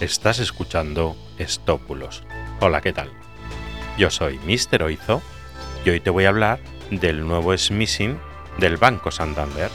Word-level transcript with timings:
Estás 0.00 0.38
escuchando 0.38 1.16
Estópulos. 1.38 2.22
Hola, 2.60 2.80
¿qué 2.80 2.92
tal? 2.92 3.10
Yo 3.98 4.10
soy 4.10 4.38
Mr. 4.38 4.84
Oizo 4.84 5.20
y 5.84 5.90
hoy 5.90 5.98
te 5.98 6.10
voy 6.10 6.24
a 6.24 6.28
hablar 6.28 6.60
del 6.92 7.26
nuevo 7.26 7.56
smishing 7.58 8.16
del 8.58 8.76
Banco 8.76 9.10
Santander. 9.10 9.68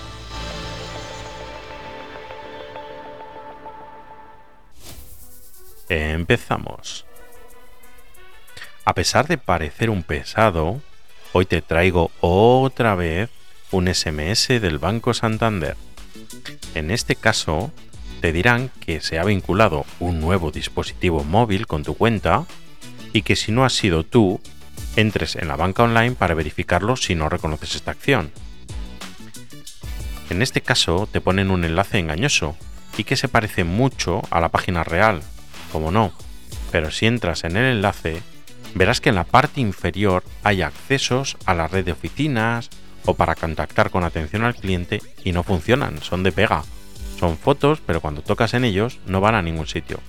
Empezamos. 5.90 7.05
A 8.85 8.94
pesar 8.94 9.28
de 9.28 9.37
parecer 9.37 9.90
un 9.90 10.03
pesado, 10.03 10.81
hoy 11.33 11.46
te 11.46 11.62
traigo 11.62 12.12
otra 12.21 12.96
vez 12.96 13.29
un 13.71 13.94
SMS 13.94 14.47
del 14.47 14.79
Banco 14.79 15.13
Santander. 15.13 15.76
En 16.76 16.91
este 16.91 17.17
caso, 17.17 17.73
te 18.23 18.31
dirán 18.31 18.71
que 18.80 19.02
se 19.02 19.20
ha 19.20 19.26
vinculado 19.26 19.85
un 19.99 20.21
nuevo 20.21 20.49
dispositivo 20.49 21.26
móvil 21.26 21.68
con 21.68 21.84
tu 21.84 21.94
cuenta 21.94 22.46
y 23.12 23.23
que 23.23 23.36
si 23.36 23.52
no 23.52 23.66
has 23.66 23.73
sido 23.73 24.05
tú, 24.05 24.40
entres 24.96 25.36
en 25.36 25.49
la 25.49 25.58
banca 25.58 25.84
online 25.84 26.16
para 26.16 26.34
verificarlo 26.34 26.96
si 26.96 27.16
no 27.16 27.27
reconoces 27.27 27.76
esta 27.76 27.91
acción. 27.91 28.32
En 30.30 30.41
este 30.41 30.62
caso 30.62 31.05
te 31.12 31.20
ponen 31.20 31.52
un 31.52 31.66
enlace 31.66 31.99
engañoso 31.99 32.55
y 32.96 33.04
que 33.04 33.18
se 33.18 33.27
parece 33.27 33.66
mucho 33.66 34.22
a 34.30 34.40
la 34.40 34.48
página 34.48 34.85
real, 34.85 35.21
como 35.74 35.91
no, 35.91 36.13
pero 36.71 36.91
si 36.91 37.08
entras 37.08 37.44
en 37.44 37.58
el 37.58 37.76
enlace 37.76 38.21
verás 38.74 39.02
que 39.02 39.10
en 39.10 39.16
la 39.16 39.26
parte 39.26 39.60
inferior 39.60 40.24
hay 40.46 40.62
accesos 40.62 41.35
a 41.46 41.54
la 41.54 41.68
red 41.68 41.84
de 41.84 41.91
oficinas 41.91 42.70
o 43.04 43.16
para 43.16 43.35
contactar 43.35 43.90
con 43.90 44.05
atención 44.05 44.46
al 44.46 44.55
cliente 44.55 45.02
y 45.26 45.34
no 45.34 45.44
funcionan, 45.44 46.02
son 46.02 46.24
de 46.24 46.32
pega. 46.32 46.63
Son 47.23 47.38
fotos, 47.38 47.80
pero 47.80 48.02
cuando 48.02 48.22
tocas 48.22 48.54
en 48.54 48.66
ellos 48.66 49.00
no 49.05 49.22
van 49.22 49.36
a 49.36 49.41
ningún 49.41 49.66
sitio. 49.66 50.02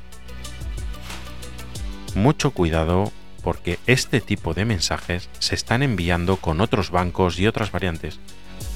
Mucho 2.17 2.51
cuidado 2.51 3.13
porque 3.45 3.79
este 3.87 4.21
tipo 4.21 4.53
de 4.53 4.65
mensajes 4.65 5.29
se 5.39 5.55
están 5.55 5.85
enviando 5.85 6.39
con 6.39 6.61
otros 6.61 6.91
bancos 6.91 7.39
y 7.39 7.47
otras 7.47 7.71
variantes. 7.71 8.19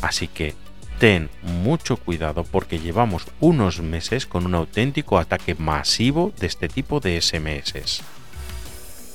Así 0.03 0.29
que 0.29 0.55
ten 1.01 1.31
mucho 1.43 1.97
cuidado 1.97 2.45
porque 2.45 2.79
llevamos 2.79 3.27
unos 3.41 3.81
meses 3.81 4.25
con 4.25 4.47
un 4.47 4.55
auténtico 4.55 5.19
ataque 5.19 5.57
masivo 5.57 6.33
de 6.39 6.47
este 6.47 6.69
tipo 6.69 7.01
de 7.01 7.21
SMS. 7.21 8.03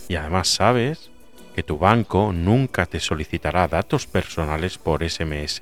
Y 0.09 0.17
además 0.17 0.49
sabes 0.49 1.11
que 1.55 1.63
tu 1.63 1.77
banco 1.77 2.33
nunca 2.33 2.85
te 2.88 2.99
solicitará 2.99 3.69
datos 3.69 4.05
personales 4.05 4.77
por 4.77 5.09
SMS 5.09 5.61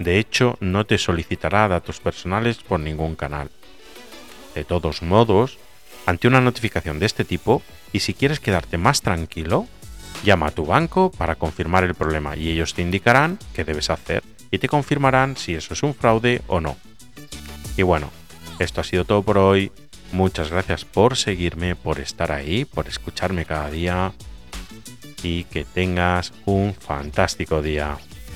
de 0.00 0.18
hecho, 0.18 0.56
no 0.60 0.86
te 0.86 0.96
solicitará 0.96 1.68
datos 1.68 2.00
personales 2.00 2.56
por 2.56 2.80
ningún 2.80 3.16
canal. 3.16 3.50
De 4.54 4.64
todos 4.64 5.02
modos, 5.02 5.58
ante 6.06 6.26
una 6.26 6.40
notificación 6.40 6.98
de 6.98 7.04
este 7.04 7.26
tipo, 7.26 7.60
y 7.92 8.00
si 8.00 8.14
quieres 8.14 8.40
quedarte 8.40 8.78
más 8.78 9.02
tranquilo, 9.02 9.66
llama 10.24 10.46
a 10.46 10.50
tu 10.52 10.64
banco 10.64 11.10
para 11.10 11.34
confirmar 11.34 11.84
el 11.84 11.94
problema 11.94 12.34
y 12.34 12.48
ellos 12.48 12.72
te 12.72 12.80
indicarán 12.80 13.38
qué 13.54 13.62
debes 13.62 13.90
hacer 13.90 14.22
y 14.50 14.56
te 14.56 14.68
confirmarán 14.68 15.36
si 15.36 15.54
eso 15.54 15.74
es 15.74 15.82
un 15.82 15.94
fraude 15.94 16.40
o 16.46 16.60
no. 16.60 16.78
Y 17.76 17.82
bueno, 17.82 18.10
esto 18.58 18.80
ha 18.80 18.84
sido 18.84 19.04
todo 19.04 19.22
por 19.22 19.36
hoy. 19.36 19.70
Muchas 20.12 20.50
gracias 20.50 20.86
por 20.86 21.18
seguirme, 21.18 21.76
por 21.76 22.00
estar 22.00 22.32
ahí, 22.32 22.64
por 22.64 22.88
escucharme 22.88 23.44
cada 23.44 23.70
día 23.70 24.14
y 25.22 25.44
que 25.44 25.66
tengas 25.66 26.32
un 26.46 26.72
fantástico 26.72 27.60
día. 27.60 27.98